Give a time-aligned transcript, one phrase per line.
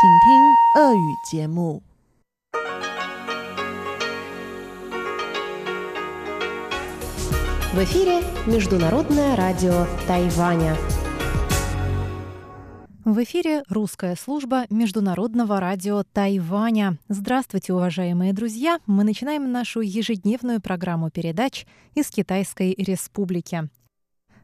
[0.00, 1.82] 请听俄语节目。
[7.72, 10.76] В эфире Международное радио Тайваня.
[13.04, 16.98] В эфире русская служба Международного радио Тайваня.
[17.08, 18.78] Здравствуйте, уважаемые друзья!
[18.86, 23.68] Мы начинаем нашу ежедневную программу передач из Китайской Республики.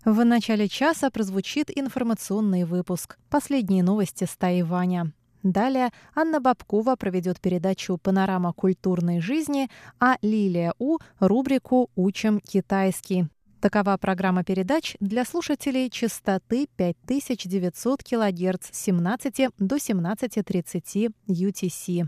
[0.05, 5.13] В начале часа прозвучит информационный выпуск «Последние новости с Тайваня».
[5.46, 13.28] Далее Анна Бабкова проведет передачу «Панорама культурной жизни», а Лилия У– рубрику «Учим китайский».
[13.66, 22.08] Такова программа передач для слушателей частоты 5900 кГц с 17 до 17.30 UTC.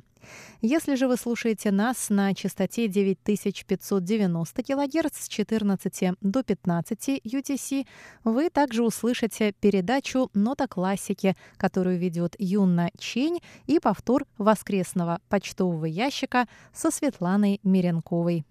[0.61, 7.87] Если же вы слушаете нас на частоте 9590 кГц с 14 до 15 UTC,
[8.23, 16.47] вы также услышите передачу «Нота классики», которую ведет Юнна Чень и повтор воскресного почтового ящика
[16.71, 18.45] со Светланой Миренковой.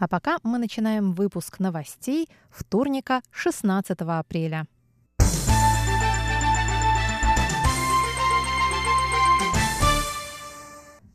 [0.00, 4.66] А пока мы начинаем выпуск новостей вторника 16 апреля.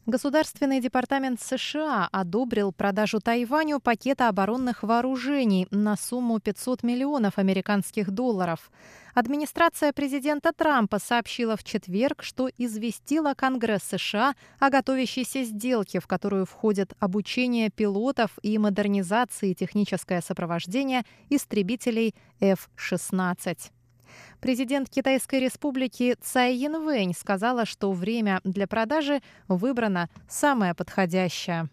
[0.08, 8.70] Государственный департамент США одобрил продажу Тайваню пакета оборонных вооружений на сумму 500 миллионов американских долларов.
[9.16, 16.46] Администрация президента Трампа сообщила в четверг, что известила Конгресс США о готовящейся сделке, в которую
[16.46, 23.72] входят обучение пилотов и модернизация и техническое сопровождение истребителей F-16.
[24.40, 31.70] Президент Китайской республики Цай Янвэнь сказала, что время для продажи выбрано самое подходящее.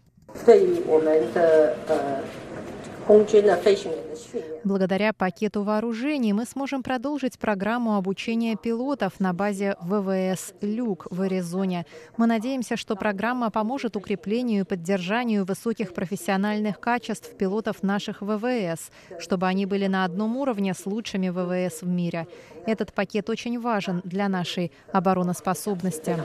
[4.63, 11.85] Благодаря пакету вооружений мы сможем продолжить программу обучения пилотов на базе ВВС «Люк» в Аризоне.
[12.17, 19.47] Мы надеемся, что программа поможет укреплению и поддержанию высоких профессиональных качеств пилотов наших ВВС, чтобы
[19.47, 22.27] они были на одном уровне с лучшими ВВС в мире.
[22.65, 26.17] Этот пакет очень важен для нашей обороноспособности,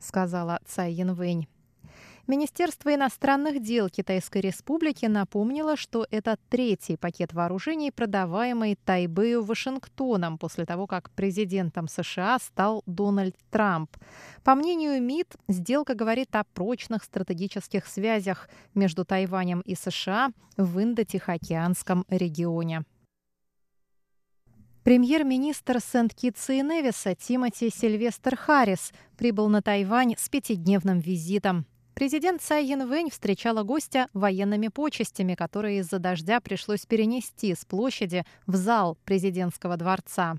[0.00, 1.48] сказала Цай Янвэнь.
[2.28, 10.66] Министерство иностранных дел Китайской Республики напомнило, что это третий пакет вооружений, продаваемый Тайбэю Вашингтоном после
[10.66, 13.96] того, как президентом США стал Дональд Трамп.
[14.44, 20.28] По мнению МИД, сделка говорит о прочных стратегических связях между Тайванем и США
[20.58, 22.82] в Индо-Тихоокеанском регионе.
[24.84, 31.64] Премьер-министр Сент-Китса и Невиса Тимоти Сильвестр Харрис прибыл на Тайвань с пятидневным визитом.
[31.98, 38.54] Президент Цай Янвэнь встречала гостя военными почестями, которые из-за дождя пришлось перенести с площади в
[38.54, 40.36] зал президентского дворца.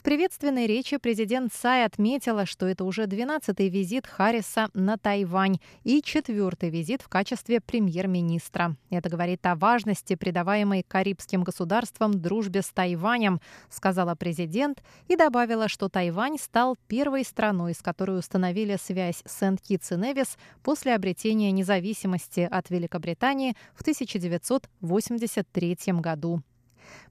[0.00, 6.00] В приветственной речи президент Цай отметила, что это уже 12-й визит Харриса на Тайвань и
[6.00, 8.76] четвертый визит в качестве премьер-министра.
[8.88, 15.90] Это говорит о важности, придаваемой карибским государствам дружбе с Тайванем, сказала президент и добавила, что
[15.90, 22.70] Тайвань стал первой страной, с которой установили связь Сент-Китс и Невис после обретения независимости от
[22.70, 26.42] Великобритании в 1983 году.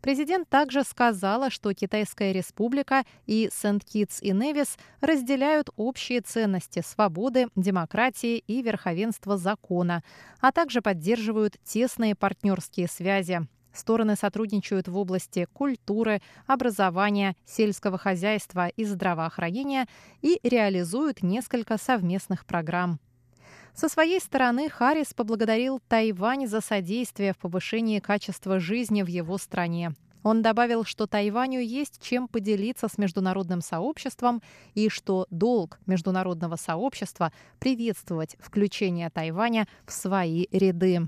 [0.01, 8.37] Президент также сказала, что Китайская республика и Сент-Китс и Невис разделяют общие ценности свободы, демократии
[8.37, 10.03] и верховенства закона,
[10.41, 13.47] а также поддерживают тесные партнерские связи.
[13.73, 19.87] Стороны сотрудничают в области культуры, образования, сельского хозяйства и здравоохранения
[20.21, 22.99] и реализуют несколько совместных программ.
[23.73, 29.93] Со своей стороны Харрис поблагодарил Тайвань за содействие в повышении качества жизни в его стране.
[30.23, 34.41] Он добавил, что Тайваню есть чем поделиться с международным сообществом
[34.73, 41.07] и что долг международного сообщества приветствовать включение Тайваня в свои ряды.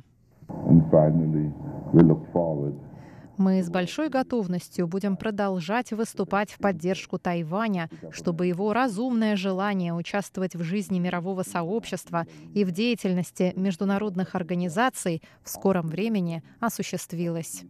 [3.38, 10.56] Мы с большой готовностью будем продолжать выступать в поддержку Тайваня, чтобы его разумное желание участвовать
[10.56, 17.64] в жизни мирового сообщества и в деятельности международных организаций в скором времени осуществилось.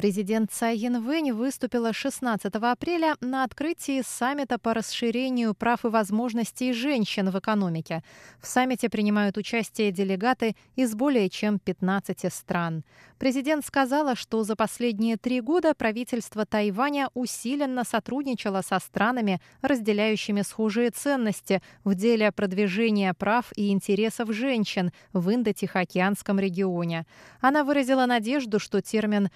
[0.00, 7.28] Президент Цай Янвэнь выступила 16 апреля на открытии саммита по расширению прав и возможностей женщин
[7.28, 8.02] в экономике.
[8.40, 12.82] В саммите принимают участие делегаты из более чем 15 стран.
[13.18, 20.88] Президент сказала, что за последние три года правительство Тайваня усиленно сотрудничало со странами, разделяющими схожие
[20.88, 27.04] ценности в деле продвижения прав и интересов женщин в Индо-Тихоокеанском регионе.
[27.42, 29.28] Она выразила надежду, что термин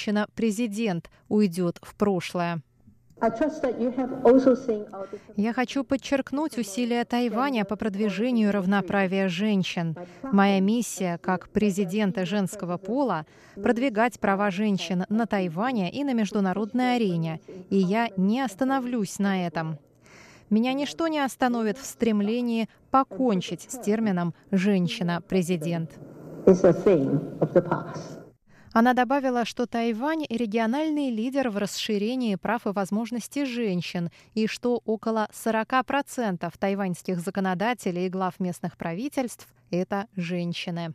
[0.00, 2.62] «женщина-президент» уйдет в прошлое.
[5.36, 9.94] Я хочу подчеркнуть усилия Тайваня по продвижению равноправия женщин.
[10.22, 13.26] Моя миссия как президента женского пола—
[13.56, 19.78] продвигать права женщин на Тайване и на международной арене, и я не остановлюсь на этом.
[20.48, 25.90] Меня ничто не остановит в стремлении покончить с термином «женщина-президент».
[28.72, 35.28] Она добавила, что Тайвань– региональный лидер в расширении прав и возможностей женщин, и что около
[35.32, 40.94] 40% тайваньских законодателей и глав местных правительств– это женщины.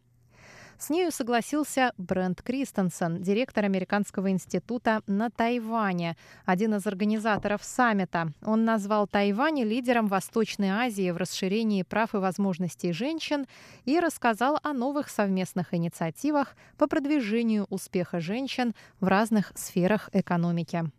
[0.78, 8.34] С нею согласился Брент Кристенсен, директор Американского института на Тайване, один из организаторов саммита.
[8.44, 13.46] Он назвал Тайвань лидером Восточной Азии в расширении прав и возможностей женщин
[13.86, 20.92] и рассказал о новых совместных инициативах по продвижению успеха женщин в разных сферах экономики.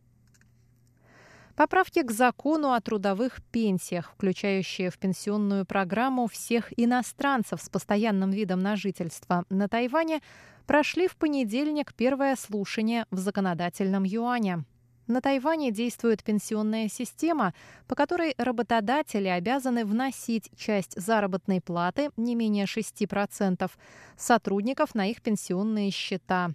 [1.56, 8.60] Поправки к закону о трудовых пенсиях, включающие в пенсионную программу всех иностранцев с постоянным видом
[8.60, 10.20] на жительство на Тайване,
[10.66, 14.64] прошли в понедельник первое слушание в законодательном юане.
[15.06, 17.54] На Тайване действует пенсионная система,
[17.88, 23.70] по которой работодатели обязаны вносить часть заработной платы, не менее 6%,
[24.18, 26.50] сотрудников на их пенсионные счета.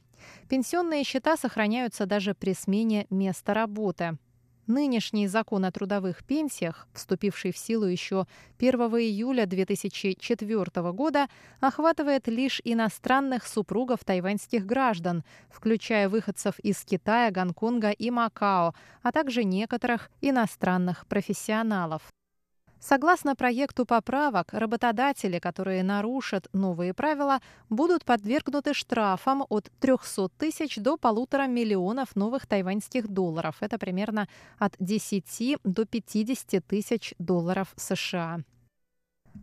[0.48, 4.19] Пенсионные счета сохраняются даже при смене места работы.
[4.72, 8.26] Нынешний закон о трудовых пенсиях, вступивший в силу еще
[8.58, 11.28] 1 июля 2004 года,
[11.60, 18.74] охватывает лишь иностранных супругов тайваньских граждан, включая выходцев из Китая, Гонконга и Макао,
[19.04, 22.04] а также некоторых иностранных профессионалов.
[22.81, 27.39] Согласно проекту поправок, работодатели, которые нарушат новые правила,
[27.69, 33.57] будут подвергнуты штрафам от 300 тысяч до полутора миллионов новых тайваньских долларов.
[33.60, 38.39] Это примерно от 10 до 50 тысяч долларов США.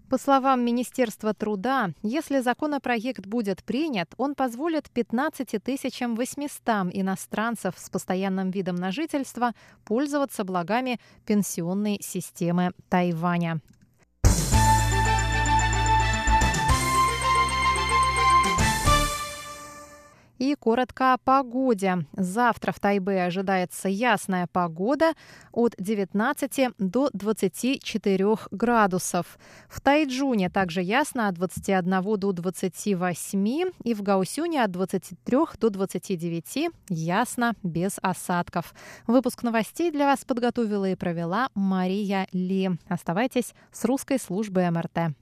[0.08, 5.54] По словам Министерства труда, если законопроект будет принят, он позволит 15
[6.16, 9.52] 800 иностранцев с постоянным видом на жительство
[9.84, 13.60] пользоваться благами пенсионной системы Тайваня.
[20.48, 22.06] И коротко о погоде.
[22.16, 25.12] Завтра в Тайбе ожидается ясная погода
[25.52, 29.38] от 19 до 24 градусов.
[29.68, 36.70] В Тайджуне также ясно от 21 до 28 и в Гаусюне от 23 до 29
[36.88, 38.72] ясно без осадков.
[39.06, 42.70] Выпуск новостей для вас подготовила и провела Мария Ли.
[42.88, 45.14] Оставайтесь с русской службой МРТ.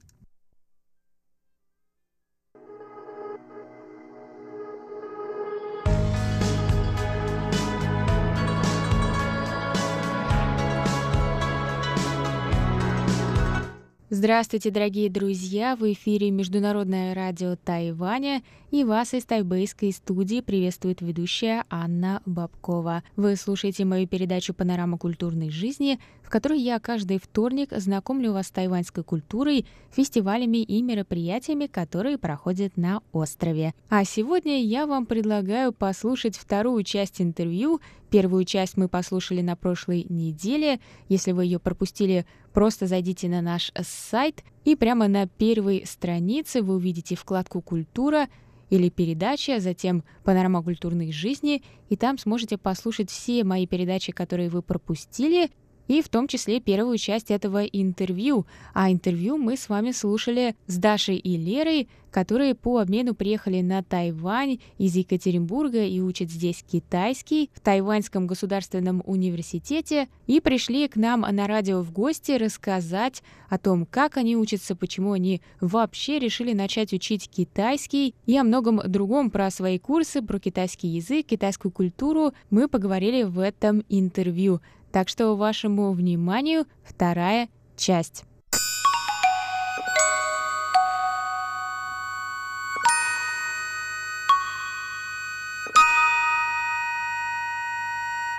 [14.09, 15.75] Здравствуйте, дорогие друзья!
[15.75, 23.03] В эфире Международное радио Тайваня и вас из тайбейской студии приветствует ведущая Анна Бабкова.
[23.15, 28.51] Вы слушаете мою передачу «Панорама культурной жизни», в которой я каждый вторник знакомлю вас с
[28.51, 33.73] тайваньской культурой, фестивалями и мероприятиями, которые проходят на острове.
[33.89, 37.79] А сегодня я вам предлагаю послушать вторую часть интервью.
[38.09, 40.81] Первую часть мы послушали на прошлой неделе.
[41.07, 46.75] Если вы ее пропустили, просто зайдите на наш сайт, и прямо на первой странице вы
[46.75, 48.27] увидите вкладку «Культура»,
[48.69, 54.61] или передача, затем «Панорама культурной жизни», и там сможете послушать все мои передачи, которые вы
[54.61, 55.49] пропустили,
[55.87, 58.45] и в том числе первую часть этого интервью.
[58.73, 63.83] А интервью мы с вами слушали с Дашей и Лерой, которые по обмену приехали на
[63.83, 71.21] Тайвань из Екатеринбурга и учат здесь китайский в Тайваньском государственном университете и пришли к нам
[71.21, 76.93] на радио в гости рассказать о том, как они учатся, почему они вообще решили начать
[76.93, 82.67] учить китайский и о многом другом про свои курсы, про китайский язык, китайскую культуру мы
[82.67, 84.61] поговорили в этом интервью.
[84.97, 88.23] Так что вашему вниманию вторая часть.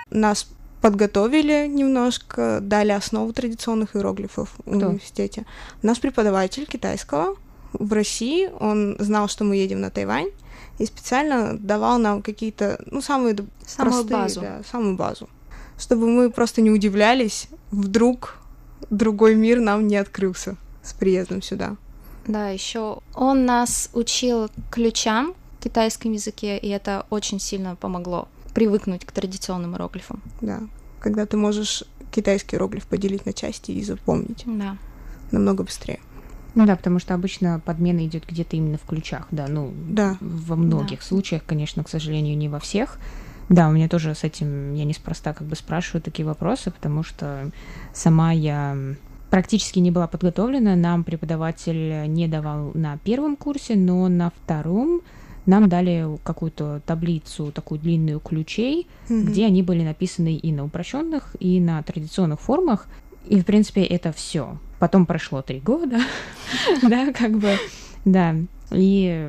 [0.09, 0.49] нас
[0.81, 4.87] подготовили немножко, дали основу традиционных иероглифов в Кто?
[4.89, 5.45] университете.
[5.81, 7.37] У нас преподаватель китайского
[7.71, 10.31] в России, он знал, что мы едем на Тайвань,
[10.77, 14.41] и специально давал нам какие-то, ну, самые Самую простые, базу.
[14.41, 15.29] да, самую базу,
[15.79, 18.37] чтобы мы просто не удивлялись, вдруг
[18.89, 21.75] другой мир нам не открылся с приездом сюда.
[22.27, 29.05] Да, еще он нас учил ключам в китайском языке, и это очень сильно помогло привыкнуть
[29.05, 30.21] к традиционным иероглифам.
[30.41, 30.61] Да,
[30.99, 34.77] когда ты можешь китайский иероглиф поделить на части и запомнить Да.
[35.31, 35.99] намного быстрее.
[36.55, 40.17] Ну да, потому что обычно подмена идет где-то именно в ключах, да, ну, Да.
[40.19, 42.97] во многих случаях, конечно, к сожалению, не во всех.
[43.49, 47.49] Да, у меня тоже с этим, я неспроста как бы спрашиваю такие вопросы, потому что
[47.93, 48.77] сама я
[49.29, 55.01] практически не была подготовлена, нам преподаватель не давал на первом курсе, но на втором
[55.45, 59.25] нам дали какую-то таблицу, такую длинную ключей, Мгм.
[59.25, 62.87] где они были написаны и на упрощенных, и на традиционных формах.
[63.27, 64.57] И, в принципе, это все.
[64.79, 65.99] Потом прошло три года,
[66.83, 67.55] да, как бы,
[68.05, 68.35] да.
[68.71, 69.27] И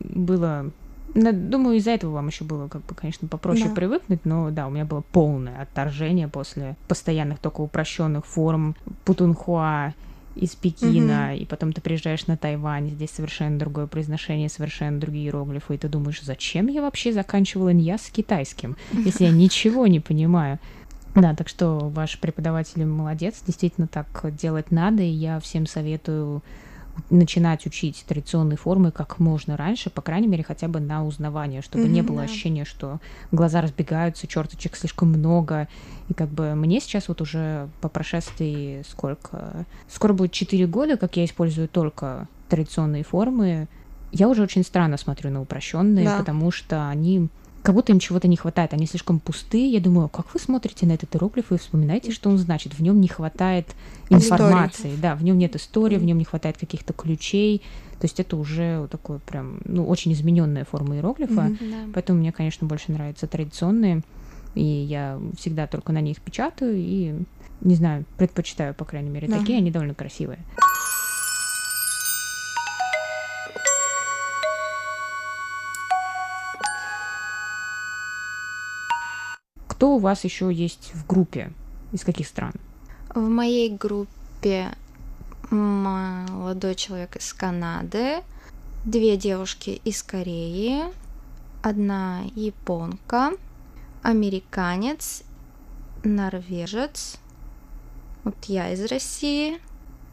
[0.00, 0.70] было...
[1.14, 3.74] Думаю, из-за этого вам еще было, как бы, конечно, попроще Да.
[3.74, 9.94] привыкнуть, но да, у меня было полное отторжение после постоянных только упрощенных форм Путунхуа
[10.34, 15.74] из Пекина, и потом ты приезжаешь на Тайвань, здесь совершенно другое произношение, совершенно другие иероглифы,
[15.74, 20.58] и ты думаешь, зачем я вообще заканчивала иньяс с китайским, если я ничего не понимаю.
[21.14, 26.42] Да, так что ваш преподаватель молодец, действительно так делать надо, и я всем советую
[27.10, 31.88] начинать учить традиционные формы как можно раньше, по крайней мере, хотя бы на узнавание, чтобы
[31.88, 32.24] не Мгм, было да.
[32.24, 35.68] ощущения, что глаза разбегаются, черточек слишком много.
[36.08, 39.66] И как бы мне сейчас вот уже по прошествии сколько?
[39.88, 43.68] Скоро будет 4 года, как я использую только традиционные формы.
[44.10, 46.18] Я уже очень странно смотрю на упрощенные, Да.
[46.18, 47.28] потому что они
[47.62, 49.70] как будто им чего-то не хватает, они слишком пустые.
[49.70, 52.74] Я думаю, как вы смотрите на этот иероглиф и вспоминаете, что он значит?
[52.74, 53.68] В нем не хватает
[54.10, 57.62] информации, да, в нем нет истории, в нем не хватает каких-то ключей.
[58.00, 61.50] То есть это уже вот такое прям, ну, очень измененная форма иероглифа.
[61.60, 61.76] Да.
[61.94, 64.02] Поэтому мне, конечно, больше нравятся традиционные.
[64.54, 67.14] И я всегда только на них печатаю и,
[67.60, 69.38] не знаю, предпочитаю, по крайней мере, Да.
[69.38, 70.40] такие, они довольно красивые.
[79.82, 81.50] Кто у вас еще есть в группе?
[81.90, 82.52] Из каких стран?
[83.12, 84.68] В моей группе
[85.50, 88.22] молодой человек из Канады,
[88.84, 90.84] две девушки из Кореи,
[91.62, 93.32] одна японка,
[94.02, 95.24] американец,
[96.04, 97.18] норвежец,
[98.22, 99.58] вот я из России,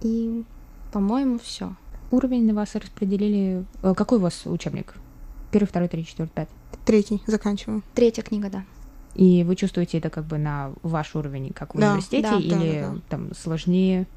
[0.02, 0.44] и,
[0.92, 1.76] по-моему, все.
[2.10, 3.64] Уровень на вас распределили...
[3.84, 4.96] э, Какой у вас учебник?
[5.52, 6.54] Первый, второй, третий, четвертый, пятый.
[6.88, 7.84] Третий, заканчиваю.
[7.94, 8.64] Третья книга, да.
[9.20, 12.38] И вы чувствуете это как бы на ваш уровень, как в Да, университете, да, да,
[12.40, 13.02] или да, да.
[13.10, 14.08] там сложнее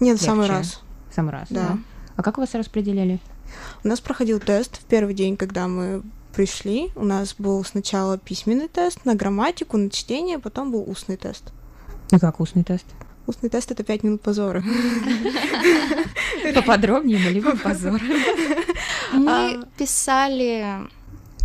[0.00, 0.52] Нет, в самый Легче.
[0.52, 0.80] раз.
[1.10, 1.48] в самый раз?
[1.50, 1.78] Да.
[2.16, 3.18] А как вас распределяли?
[3.84, 6.02] У нас проходил тест в первый день, когда мы
[6.34, 6.90] пришли.
[6.96, 11.52] У нас был сначала письменный тест на грамматику, на чтение, потом был устный тест.
[12.10, 12.86] И как устный тест?
[13.26, 14.62] Устный тест— это пять минут позора.
[16.54, 18.00] Поподробнее мы любим позор.
[19.12, 19.62] Мы А.
[19.76, 20.64] писали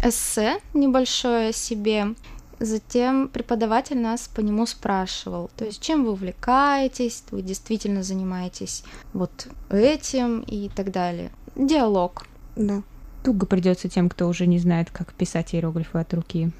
[0.04, 2.16] эссе небольшое себе.
[2.62, 9.48] Затем преподаватель нас по нему спрашивал, то есть чем вы увлекаетесь, вы действительно занимаетесь вот
[9.72, 11.32] этим и так далее.
[11.56, 12.28] Диалог.
[12.56, 12.84] Да.
[13.24, 16.52] Туго придется тем, кто уже не знает, как писать иероглифы от руки.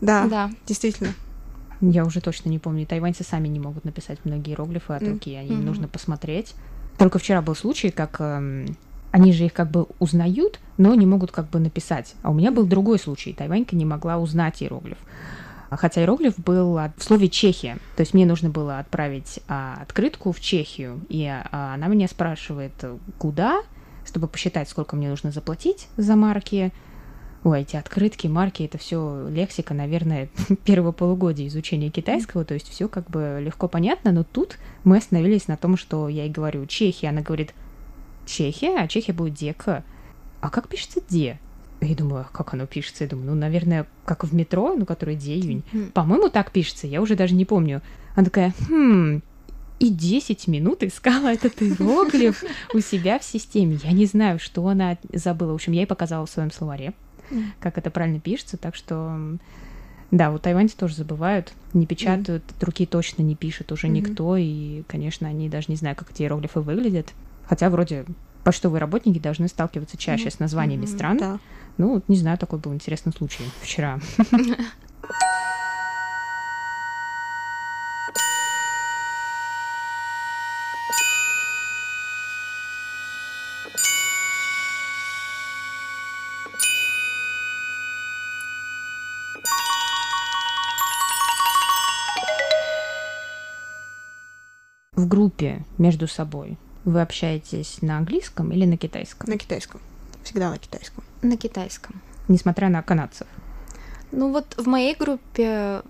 [0.00, 0.50] Да, Да.
[0.66, 1.10] действительно.
[1.80, 2.84] Я уже точно не помню.
[2.84, 5.12] Тайваньцы сами не могут написать многие иероглифы от М.
[5.12, 6.54] руки, они им нужно посмотреть.
[6.98, 8.76] Только вчера был случай, как эм,
[9.12, 12.14] они же их как бы узнают, но не могут как бы написать.
[12.22, 13.32] А у меня был другой случай.
[13.32, 14.98] Тайванька не могла узнать иероглиф.
[15.74, 17.78] А Хотя иероглиф был в слове Чехия.
[17.96, 21.00] То есть мне нужно было отправить а, открытку в Чехию.
[21.08, 22.72] И а, она меня спрашивает,
[23.18, 23.60] куда,
[24.06, 26.72] чтобы посчитать, сколько мне нужно заплатить за марки.
[27.42, 30.28] Ой, эти открытки, марки, это все лексика, наверное,
[30.64, 35.48] первого полугодия изучения китайского, то есть все как бы легко понятно, но тут мы остановились
[35.48, 37.52] на том, что я ей говорю Чехия, она говорит
[38.26, 39.82] Чехия, а Чехия будет дека.
[40.40, 41.40] А как пишется де?
[41.84, 43.04] Я думаю, «А как оно пишется?
[43.04, 45.62] Я думаю, ну, наверное, как в метро, ну, которое де июнь.
[45.72, 45.90] Мгм.
[45.92, 47.82] По-моему, так пишется, я уже даже не помню.
[48.14, 49.22] Она такая, хм,
[49.80, 53.78] и 10 минут искала этот иероглиф у себя в системе.
[53.82, 55.52] Я не знаю, что она забыла.
[55.52, 56.94] В общем, я ей показала в своем словаре,
[57.60, 58.56] как это правильно пишется.
[58.56, 59.18] Так что,
[60.10, 64.36] да, вот тайваньцы тоже забывают, не печатают, от руки точно не пишет уже никто.
[64.36, 67.12] И, конечно, они даже не знают, как эти иероглифы выглядят.
[67.46, 68.06] Хотя вроде
[68.44, 71.18] почтовые работники должны сталкиваться чаще с названиями стран.
[71.18, 71.38] Да.
[71.76, 73.98] Ну, не знаю, такой был интересный случай вчера.
[95.04, 99.28] в группе между собой вы общаетесь на английском или на китайском?
[99.28, 99.80] На китайском.
[100.22, 101.04] Всегда на китайском.
[101.24, 102.02] На китайском.
[102.28, 103.26] Несмотря на канадцев.
[104.12, 105.82] Ну вот в моей группе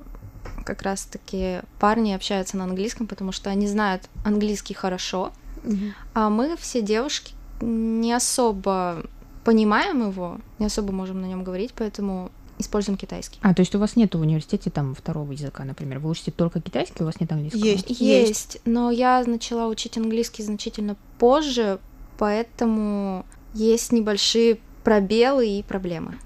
[0.64, 5.32] как раз-таки парни общаются на английском, потому что они знают английский хорошо,
[6.14, 9.06] а мы все девушки не особо
[9.44, 13.40] понимаем его, не особо можем на нем говорить, поэтому используем китайский.
[13.42, 15.98] А, то есть у вас нет в университете там второго языка, например?
[15.98, 17.64] Вы учите только китайский, у вас нет английского?
[17.64, 17.90] Есть.
[17.90, 21.80] Есть, но я начала учить английский значительно позже,
[22.18, 26.18] поэтому есть небольшие пробелы и проблемы.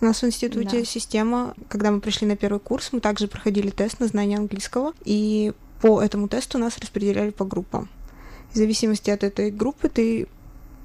[0.00, 0.84] У нас в институте Да.
[0.84, 5.52] система, когда мы пришли на первый курс, мы также проходили тест на знание английского, и
[5.80, 7.88] по этому тесту нас распределяли по группам.
[8.52, 10.26] В зависимости от этой группы ты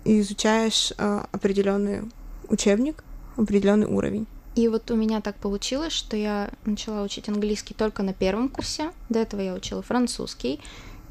[0.05, 2.01] изучаешь э, определенный
[2.47, 3.03] учебник,
[3.38, 4.27] определенный уровень.
[4.55, 8.91] И вот у меня так получилось, что я начала учить английский только на первом курсе.
[9.09, 10.59] До этого я учила французский.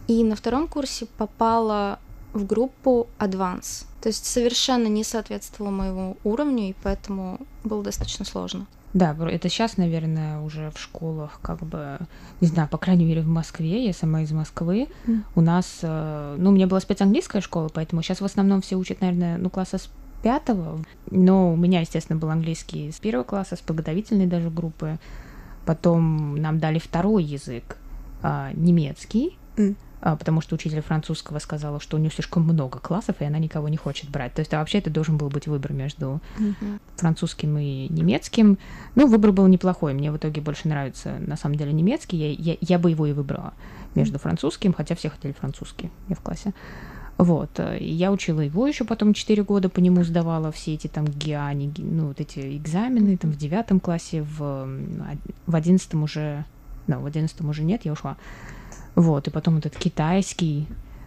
[0.09, 1.99] И на втором курсе попала
[2.33, 3.87] в группу Advance.
[4.01, 8.67] То есть совершенно не соответствовало моему уровню, и поэтому было достаточно сложно.
[8.93, 11.99] Да, это сейчас, наверное, уже в школах, как бы,
[12.41, 15.25] не знаю, по крайней мере, в Москве, я сама из Москвы, Мгм.
[15.37, 19.01] у нас, э, ну, у меня была спецанглийская школа, поэтому сейчас в основном все учат,
[19.01, 19.89] наверное, ну, класса с
[20.25, 24.99] пятого, но у меня, естественно, был английский с первого класса, с подготовительной даже группы,
[25.67, 27.77] потом нам дали второй язык,
[28.23, 29.77] а, немецкий, М.
[30.01, 33.69] а, потому что учитель французского сказала, что у нее слишком много классов, и она никого
[33.69, 34.35] не хочет брать.
[34.35, 36.21] То есть, а вообще это должен был быть выбор между
[36.97, 38.59] французским и немецким.
[38.95, 39.95] Ну, выбор был неплохой.
[39.95, 42.17] Мне в итоге больше нравится, на самом деле, немецкий.
[42.17, 43.53] Я, я, я бы его и выбрала
[43.95, 45.91] между французским, хотя все хотели французский.
[46.09, 46.53] Я в классе.
[47.19, 47.61] Вот.
[47.79, 51.67] И я учила его еще потом 4 года, по нему сдавала все эти там гиани,
[51.67, 54.67] ги- ну, вот эти экзамены, там в девятом классе, в,
[55.47, 56.47] в одиннадцатом уже,
[56.87, 58.17] да, в одиннадцатом уже нет, я ушла.
[58.95, 60.67] Вот, и потом этот китайский.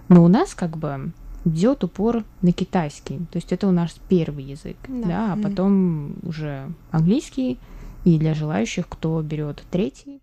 [0.10, 1.12] Но у нас как бы
[1.46, 3.18] идет упор на китайский.
[3.32, 5.08] То есть это у нас первый язык, Да.
[5.08, 7.60] да, а потом уже английский.
[8.06, 10.22] И для желающих, кто берет третий,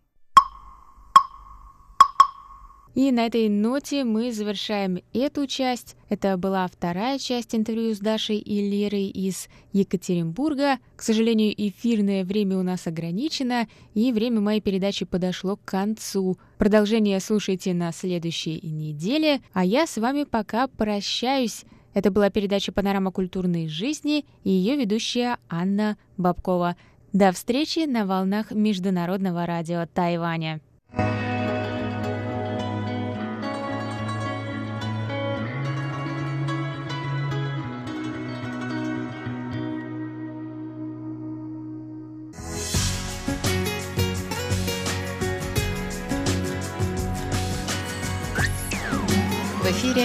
[2.95, 5.97] И на этой ноте мы завершаем эту часть.
[6.09, 10.79] Это была вторая часть интервью с Дашей и Лерой из Екатеринбурга.
[10.97, 16.37] К сожалению, эфирное время у нас ограничено, и время моей передачи подошло к концу.
[16.59, 21.65] Продолжение слушайте на следующей неделе, а я с вами пока прощаюсь.
[21.95, 26.77] Это была передача «Панорама культурной жизни» и ее ведущая Анна Бабкова.
[27.13, 30.61] До встречи на волнах Международного радио Тайваня.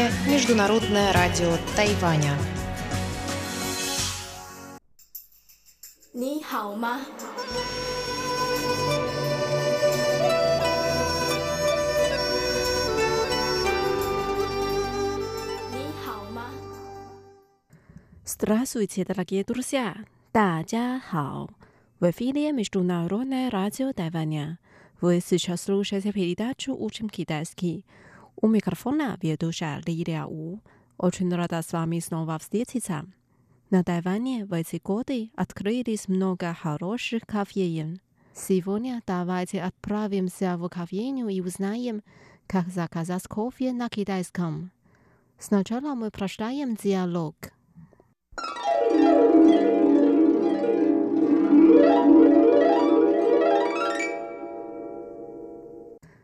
[0.04, 2.37] эфире Международное радио Тайваня.
[6.12, 7.00] 你好吗？
[15.72, 16.50] 你好吗？
[18.26, 19.96] Здравствуйте, дорогие друзья!
[20.33, 21.48] 大家好!
[22.00, 24.59] В эфире Международное радио Тайваня.
[25.00, 27.87] Вы сейчас слушаете передачу «Учим китайский».
[28.41, 30.60] У микрофона ведущая Лилия У.
[30.98, 33.06] Очень рада с вами снова встретиться.
[33.69, 38.00] На Тайване в эти годы открылись много хороших кофеин.
[38.34, 42.04] Сегодня давайте отправимся в кофейню и узнаем,
[42.48, 44.71] как заказать кофе на китайском.
[45.39, 47.36] Сначала мы прочитаем диалог.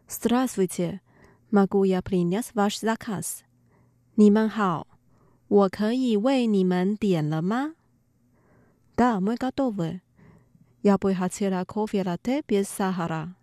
[0.09, 1.01] Здравствуйте,
[1.50, 3.42] могу я принять ваш заказ?
[4.14, 4.86] 你们好，
[5.48, 7.74] 我可以为你们点了吗？
[8.96, 10.00] Да, мы готовы.
[10.82, 13.34] Я бы хотела кофе латте без сахара.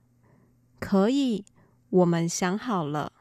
[0.80, 1.46] 可以，
[1.90, 3.12] 我们想好了。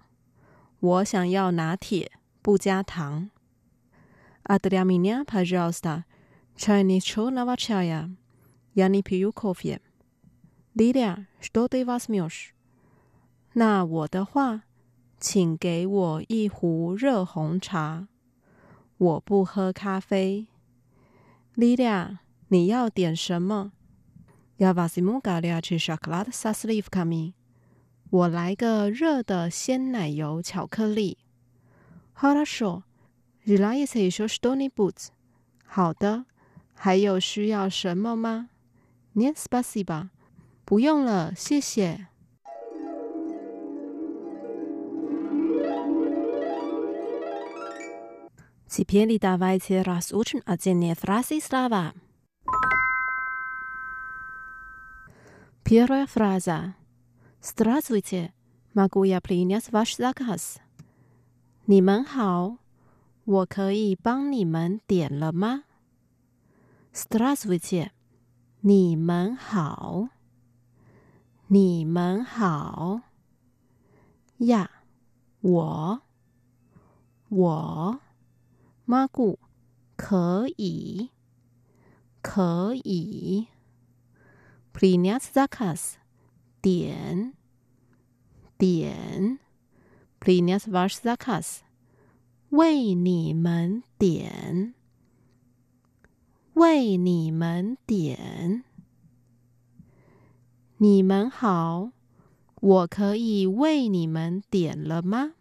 [0.80, 3.30] 我想要拿铁，不加糖。
[4.44, 6.04] А для меня, пожалуйста,
[6.56, 8.16] чайник черного чая.
[8.74, 9.80] Я не пью кофе.
[10.74, 12.54] Лилия, что ты возьмешь?
[13.54, 14.62] 那我的话，
[15.18, 18.08] 请给我一壶热红茶。
[18.98, 20.46] 我不喝咖啡。
[21.56, 22.18] Lilia，
[22.48, 23.72] 你要点什么？
[24.58, 27.34] Я возьму горячий шоколад со сливками。
[28.10, 31.18] 我来个热的鲜奶油巧克力。
[32.14, 32.82] Хорошо.
[33.44, 35.08] Желаете еще что-нибудь？
[35.64, 36.26] 好的。
[36.74, 38.48] 还有需要什么吗？
[39.14, 40.10] Нет, спасибо。
[40.64, 42.06] 不用了，谢谢。
[48.68, 51.92] Теперь давайте разучим отдельные фразы и слова.
[55.64, 56.74] Первая фраза.
[57.42, 58.32] Здравствуйте.
[58.74, 60.58] Могу я принять ваш заказ?
[61.66, 62.58] 你们好，
[63.24, 65.64] 我可以帮你们点了吗？
[66.92, 67.92] Здравствуйте，
[68.62, 70.08] 你们好，
[71.48, 73.02] 你们好
[74.38, 74.70] 呀，
[75.42, 76.02] 我，
[77.28, 78.00] 我
[78.89, 79.37] 蘑菇
[79.97, 81.09] 可以
[82.21, 83.47] 可以
[84.71, 85.95] ，please zakas
[86.61, 87.33] 点
[88.57, 89.39] 点
[90.21, 91.57] ，please wash zakas
[92.51, 94.73] 为你们点。
[96.53, 98.63] 为你们点。
[100.77, 101.91] 你们好，
[102.61, 105.33] 我可以为你们点了吗？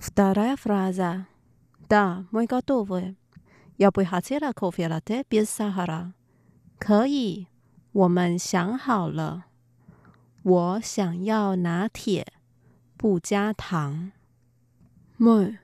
[0.00, 1.26] ？Вторая фраза.
[1.88, 3.16] Да, мы готовы.
[3.78, 6.14] Я бы хотела кофе латте без сахара.
[6.78, 7.46] 可以，
[7.92, 9.46] 我们想好了。
[10.42, 12.26] 我想要拿铁，
[12.96, 14.12] 不加糖。
[15.18, 15.58] 们，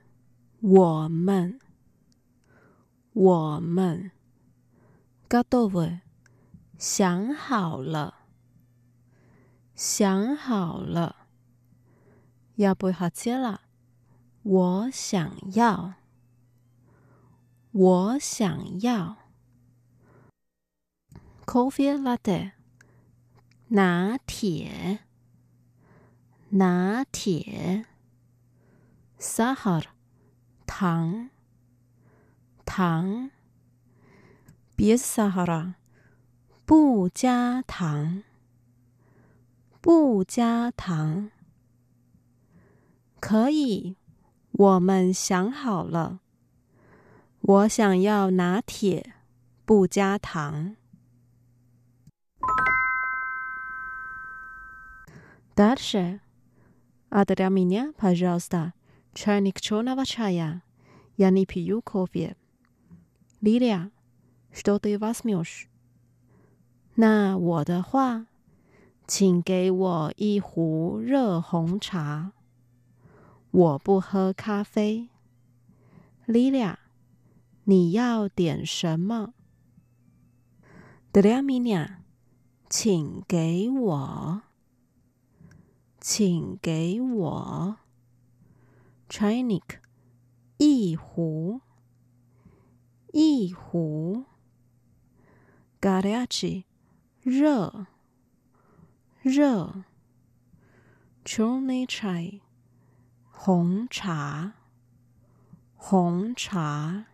[0.61, 1.59] 我们，
[3.13, 4.11] 我们，
[5.29, 5.99] готовы，
[6.77, 8.15] 想好了，
[9.75, 11.15] 想好了。
[12.55, 13.59] Я бы хотела，
[14.42, 15.94] 我想要。
[17.72, 19.16] 我想要。
[21.44, 22.52] Coffee latte
[23.68, 25.00] 拿铁。
[26.50, 27.84] 拿铁。
[29.18, 29.82] 撒哈儿
[30.66, 31.30] 糖。
[32.64, 33.30] 糖。
[34.76, 35.74] 别撒哈拉
[36.64, 38.22] 不加糖。
[39.80, 41.30] 不加糖。
[43.20, 43.97] 可以
[44.57, 46.19] 我们想好了，
[47.41, 49.13] 我想要拿铁，
[49.65, 50.75] 不加糖。
[55.55, 56.19] Дальше.
[57.09, 58.73] А для меня, пожалуйста,
[59.13, 60.63] чайник черного чая.
[61.15, 62.35] Я не пью кофе.
[63.39, 63.91] Лилия,
[64.51, 65.67] что ты возьмешь?
[66.95, 68.25] 那我的话，
[69.05, 72.31] 请给我一壶热红茶。
[73.58, 75.08] 我不喝咖啡。
[76.28, 76.76] Lilia，
[77.64, 79.34] 你要点什么
[81.10, 82.04] d r i a m i n a
[82.70, 84.42] 请给我，
[86.00, 87.76] 请给我。
[89.08, 89.80] Chinik，
[90.58, 91.60] 一壶，
[93.12, 94.26] 一壶。
[95.80, 96.62] Garaci，
[97.24, 97.86] 热，
[99.22, 99.82] 热。
[101.24, 101.88] Chunichai。
[101.88, 102.47] Chai,
[103.40, 104.54] 红茶
[105.76, 107.06] 红茶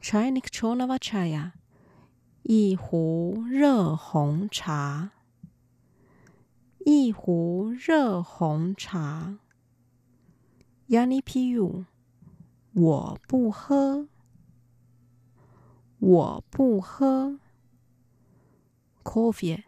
[0.00, 1.52] chainik chornava chaya
[2.44, 5.10] 一壶热红茶。
[6.78, 9.36] 一壶热红茶。
[10.88, 11.84] Yani piu，
[12.72, 14.08] 我不喝，
[15.98, 17.38] 我不喝。
[19.04, 19.64] Coffee，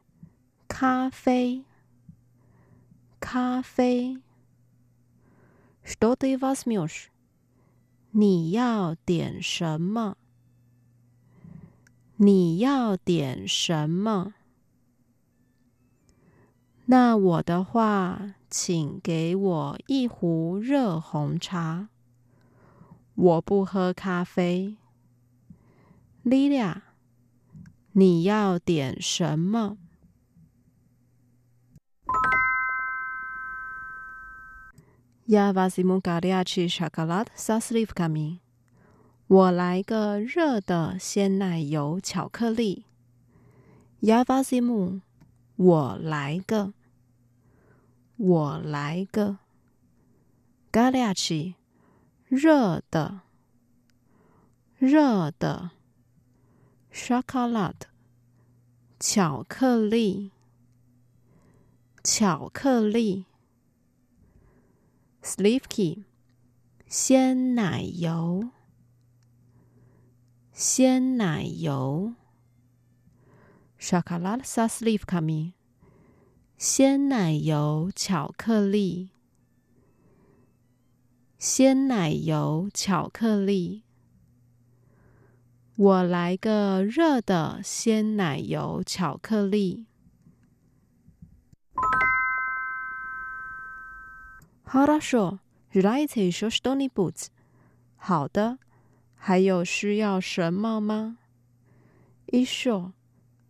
[0.67, 1.67] 咖啡，
[3.21, 4.23] 咖啡。
[5.88, 7.08] Что ты возьмешь？
[8.12, 10.18] 你要点什么？
[12.18, 14.34] 你要点什么？
[16.86, 21.90] 那我的话，请给我一壶热红茶。
[23.16, 24.78] 我不喝咖啡。
[26.24, 26.82] Lilia，
[27.94, 29.78] 你要点什么
[35.31, 38.41] Я вазиму галячи шоколад, са сливками。
[39.29, 42.87] 我来个热的鲜奶油巧克力。
[44.01, 45.03] Я вазиму，
[45.57, 46.73] 我来个，
[48.17, 49.37] 我来个
[50.73, 51.57] ，галячи，
[52.31, 53.21] 热的，
[54.79, 55.73] 热的
[56.91, 57.75] ，шоколад，
[58.99, 60.31] 巧克力，
[62.03, 63.27] 巧克力。
[65.29, 66.05] slivky，
[66.87, 68.49] 鲜奶油，
[70.55, 72.15] 鲜奶油
[73.79, 75.53] Shakalasa Slivkami，。
[76.57, 79.11] 鲜奶油巧克力，
[81.39, 83.83] 鲜奶油巧克力。
[85.77, 89.85] 我来个热的鲜奶油巧克力。
[94.68, 95.40] Хорошо,
[95.72, 97.30] Желаете еще что-нибудь?
[97.98, 98.60] 好的。
[99.16, 101.18] 还有需要什么吗？
[102.28, 102.92] Еще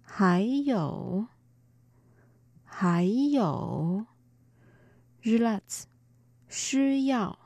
[0.03, 1.27] 还有
[2.63, 4.05] 还有
[5.23, 5.85] Желать
[6.47, 7.39] 需要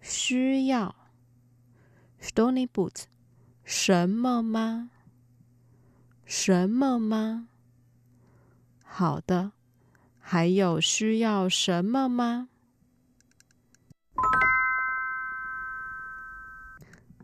[0.00, 0.94] 需要
[2.20, 3.04] Что-нибудь
[3.64, 4.90] 什么吗？
[6.24, 7.46] 什么吗？
[8.82, 9.52] 好的，
[10.22, 12.48] 还有需要什么吗？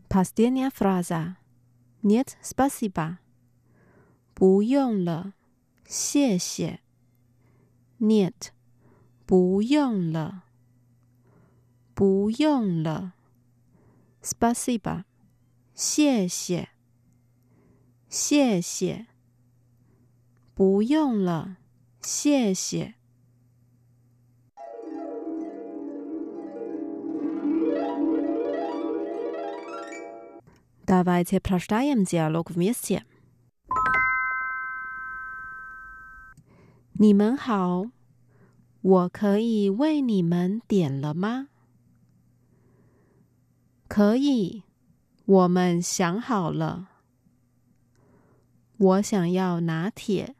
[0.09, 1.37] Последняя фраза.
[2.03, 3.19] Нет, спасибо.
[4.35, 5.35] 不用了，
[5.87, 6.81] 谢谢。
[7.99, 8.53] Нет，
[9.27, 10.45] 不用了，
[11.95, 13.15] 不用了。
[14.23, 15.05] Спасибо，
[15.75, 16.71] 谢谢。
[18.09, 19.07] 谢谢，
[20.55, 21.57] 不用了，
[22.01, 22.95] 谢谢。
[30.87, 33.05] Давайте прочитаем диалог вместе。
[36.93, 37.87] 你们好，
[38.83, 41.49] 我可以为你们点了吗？
[43.89, 44.63] 可以，
[45.25, 46.89] 我们想好了。
[48.77, 50.37] 我想要拿铁，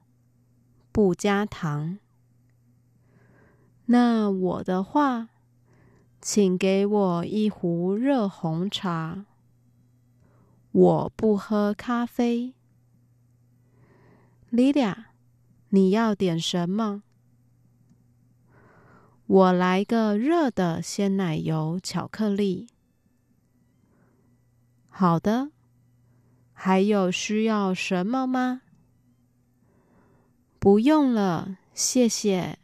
[0.92, 2.00] 不加糖。
[3.86, 5.30] 那我的话，
[6.22, 9.26] 请给我一壶热红茶。
[10.72, 12.54] 我不喝咖啡。
[14.50, 15.08] 莉亚，
[15.70, 17.04] 你要点什么？
[19.26, 22.68] 我来个热的鲜奶油巧克力。
[24.90, 25.52] 好的。
[26.62, 28.64] 还有需要什么吗？
[30.59, 32.59] 不用了，谢谢。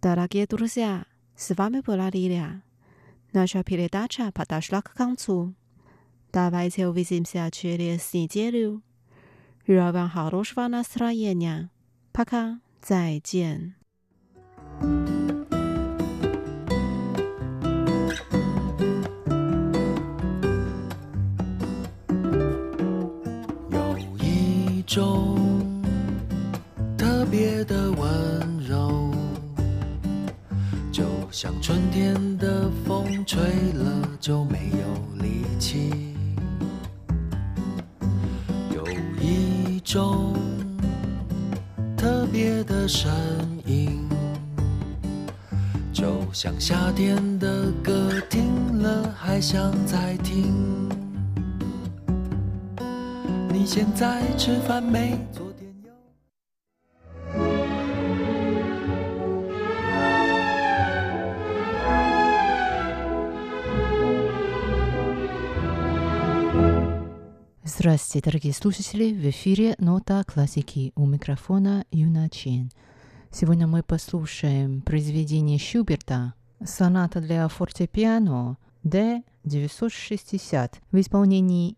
[0.00, 2.62] Дорогие друзья, с вами была Лилия.
[3.32, 5.54] Наша передача подошла к концу.
[6.32, 8.82] Давайте увидимся через неделю.
[9.66, 11.70] Желаю вам хорошего настроения.
[12.12, 12.60] Пока.
[12.82, 13.76] 再见。
[24.97, 25.37] 种
[26.97, 29.13] 特别的温柔，
[30.91, 33.39] 就像春天的风吹
[33.73, 36.15] 了就没有力气。
[38.73, 38.83] 有
[39.21, 40.33] 一种
[41.95, 42.25] 特。
[42.29, 43.09] 别的声
[43.65, 44.07] 音，
[45.91, 50.76] 就像夏天的歌，听了还想再听。
[53.66, 55.16] 你现在吃饭没？
[67.64, 69.12] Здравствуйте, дорогие слушатели!
[69.12, 72.70] В эфире «Нота классики» у микрофона Юна Чен.
[73.30, 81.76] Сегодня мы послушаем произведение Шуберта «Соната для фортепиано» D-960 в исполнении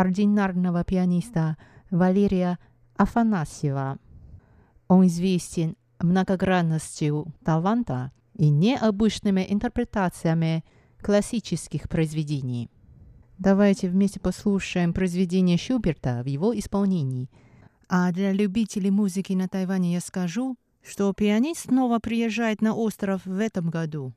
[0.00, 1.58] неординарного пианиста
[1.90, 2.58] Валерия
[2.96, 3.98] Афанасьева.
[4.88, 10.64] Он известен многогранностью таланта и необычными интерпретациями
[11.02, 12.70] классических произведений.
[13.38, 17.30] Давайте вместе послушаем произведение Шуберта в его исполнении.
[17.88, 23.38] А для любителей музыки на Тайване я скажу, что пианист снова приезжает на остров в
[23.38, 24.14] этом году.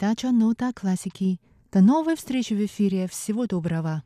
[0.00, 1.38] Передача «Нота классики».
[1.70, 3.06] До новой встречи в эфире.
[3.06, 4.02] Всего доброго.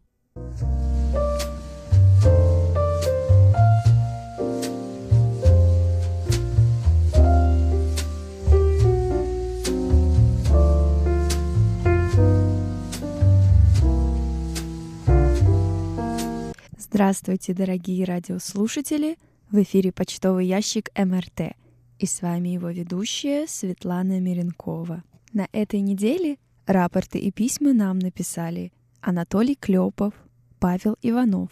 [16.76, 19.16] Здравствуйте, дорогие радиослушатели!
[19.48, 21.54] В эфире почтовый ящик МРТ.
[22.00, 25.04] И с вами его ведущая Светлана Миренкова.
[25.34, 28.72] На этой неделе рапорты и письма нам написали
[29.02, 30.14] Анатолий Клепов,
[30.58, 31.50] Павел Иванов,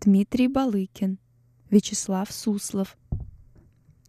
[0.00, 1.18] Дмитрий Балыкин,
[1.70, 2.96] Вячеслав Суслов,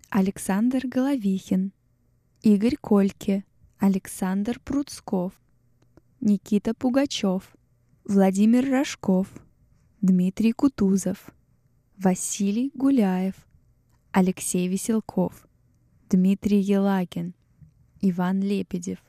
[0.10, 1.72] Александр Головихин,
[2.44, 3.44] Игорь Кольке,
[3.80, 5.34] Александр Пруцков,
[6.22, 7.56] Никита Пугачев,
[8.04, 9.28] Владимир Рожков–
[10.02, 11.32] Дмитрий Кутузов,
[11.98, 13.34] Василий Гуляев,
[14.12, 15.48] Алексей Веселков,
[16.12, 17.34] Дмитрий Елагин,
[18.08, 19.00] Иван Лепедев,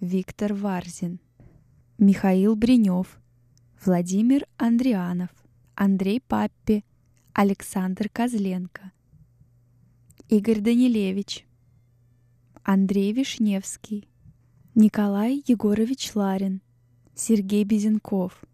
[0.00, 1.18] Виктор Варзин,
[1.98, 3.18] Михаил Бринев,
[3.84, 5.30] Владимир Андрианов,
[5.74, 6.84] Андрей Паппи,
[7.32, 8.92] Александр Козленко,
[10.28, 11.46] Игорь Данилевич,
[12.62, 14.08] Андрей Вишневский,
[14.74, 16.60] Николай Егорович Ларин,
[17.14, 18.44] Сергей Безенков–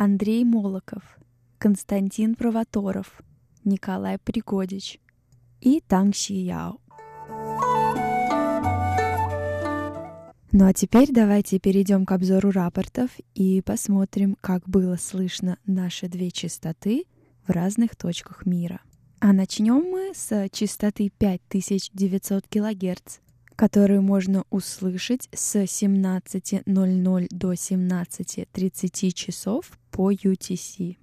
[0.00, 1.02] Андрей Молоков,
[1.58, 3.20] Константин Провоторов,
[3.64, 5.00] Николай Пригодич
[5.60, 6.34] и Танг Ши
[10.50, 16.30] Ну а теперь давайте перейдем к обзору рапортов и посмотрим, как было слышно наши две
[16.30, 17.04] частоты
[17.46, 18.80] в разных точках мира.
[19.20, 23.18] А начнем мы с частоты 5900 кГц
[23.58, 30.96] которую можно услышать с 17.00 до 17.30 часов по UTC.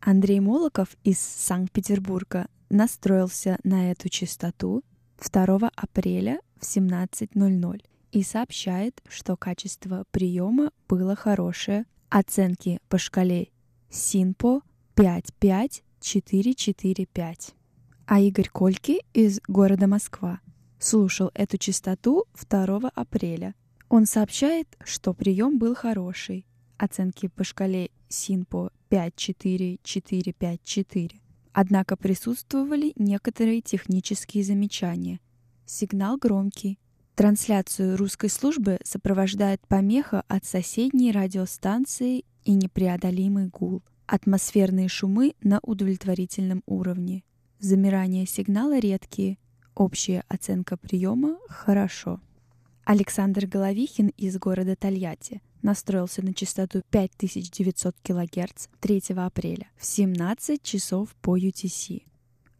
[0.00, 4.82] Андрей Молоков из Санкт-Петербурга настроился на эту частоту
[5.18, 13.48] 2 апреля в 17.00 и сообщает, что качество приема было хорошее, оценки по шкале
[13.90, 14.62] СИНПО
[14.96, 17.54] 5.5 445.
[18.06, 20.40] А Игорь Кольки из города Москва
[20.78, 23.54] слушал эту частоту 2 апреля.
[23.88, 26.46] Он сообщает, что прием был хороший.
[26.78, 31.20] Оценки по шкале СИНПО 54454.
[31.52, 35.20] Однако присутствовали некоторые технические замечания.
[35.66, 36.78] Сигнал громкий.
[37.16, 43.82] Трансляцию русской службы сопровождает помеха от соседней радиостанции и непреодолимый гул.
[44.06, 47.24] Атмосферные шумы на удовлетворительном уровне.
[47.58, 49.38] Замирание сигнала редкие.
[49.74, 52.20] Общая оценка приема– хорошо.
[52.84, 61.14] Александр Головихин из города Тольятти настроился на частоту 5900 кГц 3 апреля в 17 часов
[61.16, 62.02] по UTC.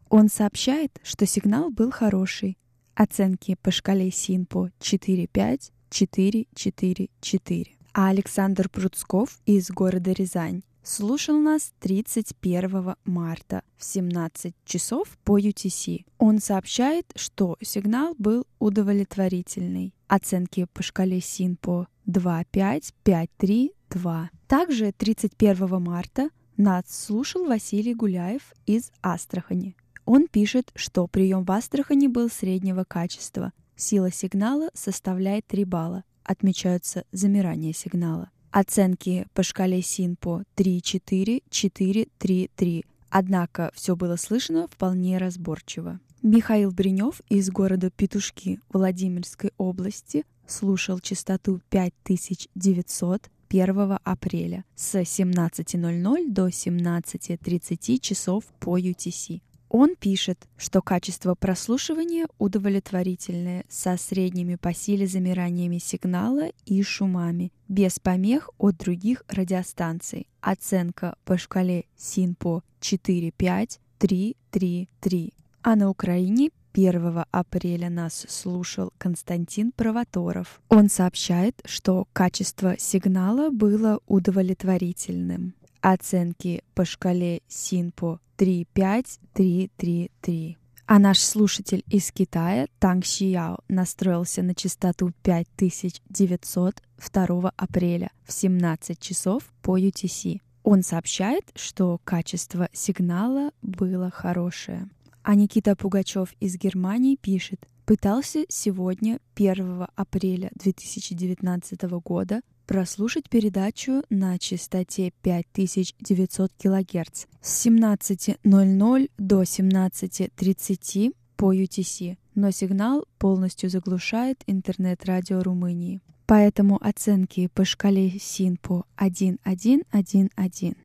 [0.09, 2.57] Он сообщает, что сигнал был хороший.
[2.95, 7.67] Оценки по шкале СИНПО 4.5, 4.4.4.
[7.93, 16.05] А Александр Пруцков из города Рязань слушал нас 31 марта в 17 часов по UTC.
[16.17, 19.93] Он сообщает, что сигнал был удовлетворительный.
[20.07, 24.29] Оценки по шкале СИНПО 2.5, 5.3, 2.
[24.47, 29.75] Также 31 марта нас слушал Василий Гуляев из Астрахани.
[30.05, 33.53] Он пишет, что прием в Астрахани был среднего качества.
[33.75, 36.03] Сила сигнала составляет 3 балла.
[36.23, 38.29] Отмечаются замирания сигнала.
[38.51, 42.85] Оценки по шкале СИНПО 3-4, 4-3-3.
[43.09, 45.99] Однако все было слышно вполне разборчиво.
[46.21, 56.47] Михаил Бринев из города Петушки Владимирской области слушал частоту 5900 1 апреля с 17.00 до
[56.47, 59.41] 17.30 часов по UTC.
[59.73, 67.97] Он пишет, что качество прослушивания удовлетворительное, со средними по силе замираниями сигнала и шумами, без
[67.99, 70.27] помех от других радиостанций.
[70.41, 75.33] Оценка по шкале СИНПО 4.5, 3.3.3.
[75.63, 80.59] А на Украине 1 апреля нас слушал Константин Провоторов.
[80.69, 85.53] Он сообщает, что качество сигнала было удовлетворительным.
[85.81, 90.57] Оценки по шкале СИНПО 35333.
[90.87, 98.99] А наш слушатель из Китая, Танг Шияо, настроился на частоту 5900 2 апреля в 17
[98.99, 100.41] часов по UTC.
[100.63, 104.89] Он сообщает, что качество сигнала было хорошее.
[105.23, 114.39] А Никита Пугачев из Германии пишет, пытался сегодня, 1 апреля 2019 года, прослушать передачу на
[114.39, 126.01] частоте 5900 кГц с 17.00 до 17.30 по UTC, но сигнал полностью заглушает интернет-радио Румынии.
[126.27, 130.77] Поэтому оценки по шкале СИНПО 1111.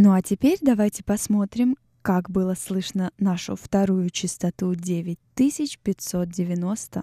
[0.00, 7.02] Ну а теперь давайте посмотрим, как было слышно нашу вторую частоту 9590.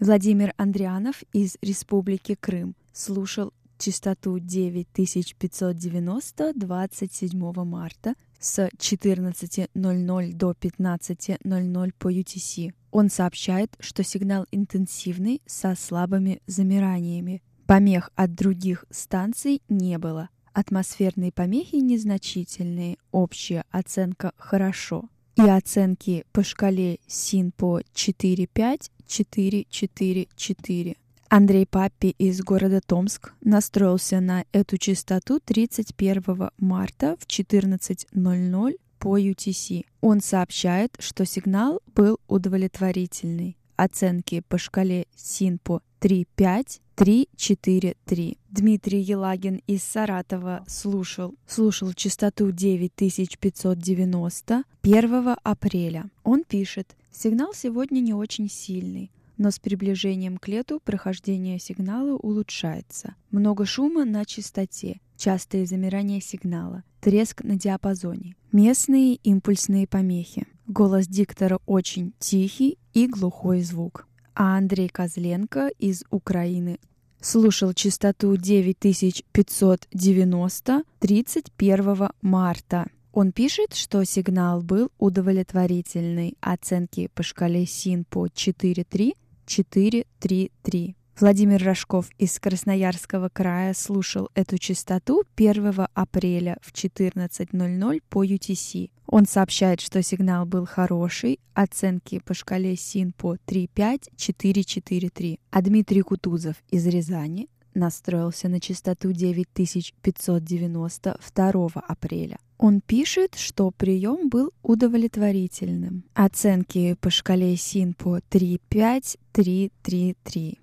[0.00, 12.12] Владимир Андрианов из Республики Крым слушал частоту 9590 27 марта с 14.00 до 15.00 по
[12.12, 12.72] UTC.
[12.90, 17.42] Он сообщает, что сигнал интенсивный со слабыми замираниями.
[17.66, 20.28] Помех от других станций не было.
[20.52, 25.08] Атмосферные помехи незначительные, общая оценка «хорошо».
[25.36, 30.96] И оценки по шкале СИН-ПО 4-5, 4-4-4.
[31.28, 39.86] Андрей Паппи из города Томск настроился на эту частоту 31 марта в 14.00 по UTC.
[40.00, 43.56] Он сообщает, что сигнал был удовлетворительный.
[43.74, 48.38] Оценки по шкале СИНПО 3.5, 3.4.3.
[48.48, 56.04] Дмитрий Елагин из Саратова слушал, слушал частоту 9590 1 апреля.
[56.22, 63.14] Он пишет, сигнал сегодня не очень сильный но с приближением к лету прохождение сигнала улучшается.
[63.30, 70.46] Много шума на частоте, частые замирания сигнала, треск на диапазоне, местные импульсные помехи.
[70.66, 74.08] Голос диктора очень тихий и глухой звук.
[74.34, 76.80] А Андрей Козленко из Украины
[77.20, 82.90] слушал частоту 9590 31 марта.
[83.12, 86.36] Он пишет, что сигнал был удовлетворительный.
[86.40, 89.14] Оценки по шкале СИН по 4.3
[89.46, 90.96] 433.
[91.18, 98.90] Владимир Рожков из Красноярского края слушал эту частоту 1 апреля в 14.00 по UTC.
[99.06, 105.38] Он сообщает, что сигнал был хороший, оценки по шкале СИН по 3.5-4.4.3.
[105.50, 112.38] А Дмитрий Кутузов из Рязани настроился на частоту 9590 2 апреля.
[112.58, 116.04] Он пишет, что прием был удовлетворительным.
[116.14, 120.58] Оценки по шкале СИН по 3.5-3.3.3.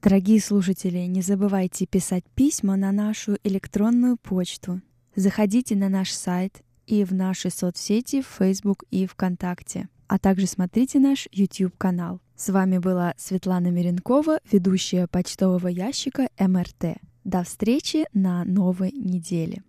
[0.06, 4.82] Дорогие слушатели, не забывайте писать письма на нашу электронную почту.
[5.16, 11.00] Заходите на наш сайт и в наши соцсети в Facebook и ВКонтакте а также смотрите
[11.00, 12.22] наш YouTube-канал.
[12.36, 16.98] С вами была Светлана Миренкова, ведущая почтового ящика МРТ.
[17.24, 19.64] До встречи на новой неделе.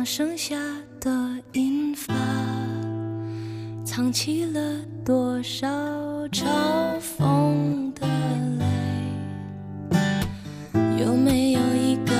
[0.00, 0.56] 他剩下
[0.98, 1.10] 的
[1.52, 2.14] 银发。
[3.84, 4.60] 藏起了
[5.04, 5.68] 多少
[6.28, 6.46] 嘲
[7.00, 8.06] 讽的
[8.58, 8.64] 泪？
[11.04, 12.12] 有没有一个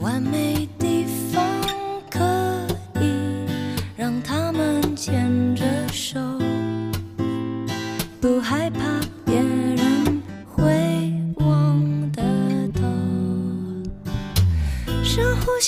[0.00, 1.44] 完美地方，
[2.10, 2.18] 可
[2.98, 3.04] 以
[3.94, 6.18] 让他们牵着手，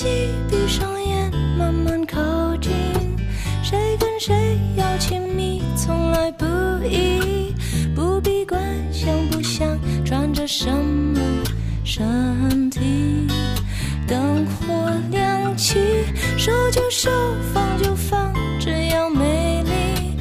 [0.03, 2.20] 闭上眼，慢慢靠
[2.57, 2.72] 近，
[3.62, 5.62] 谁跟谁要亲密？
[5.76, 6.45] 从来不
[6.84, 7.55] 疑，
[7.95, 8.61] 不必管
[8.92, 11.20] 像不像，穿着什么
[11.84, 13.28] 身体，
[14.09, 15.78] 灯火亮起，
[16.36, 17.09] 手就手，
[17.53, 20.16] 放就放，只要美丽。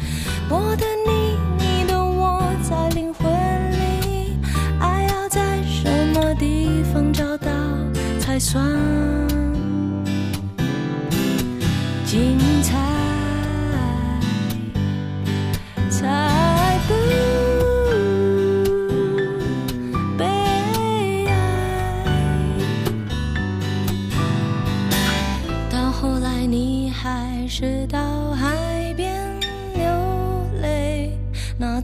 [0.50, 3.28] 我的你，你的我，在灵魂
[3.72, 4.38] 里。
[4.80, 7.48] 爱要在什么地方找到
[8.20, 8.64] 才算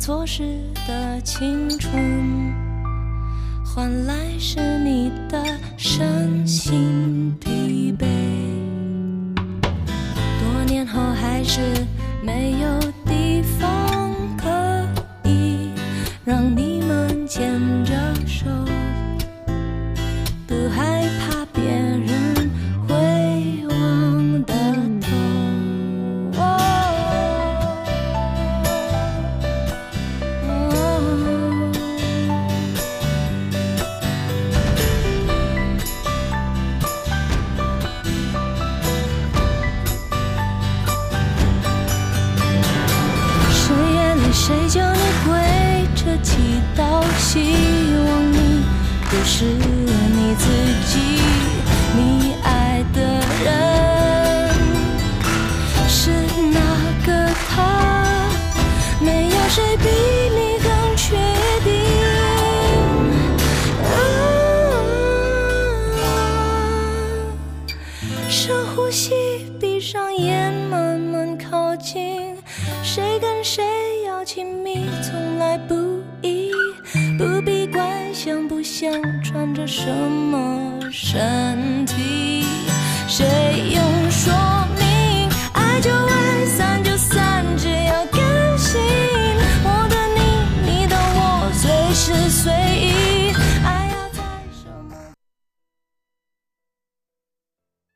[0.10, 0.42] 错失
[0.88, 2.52] 的青春，
[3.64, 5.40] 换来是你的
[5.78, 6.99] 身心